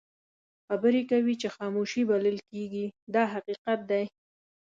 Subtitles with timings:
[0.67, 4.03] خبرې کوي چې خاموشي بلل کېږي دا حقیقت دی.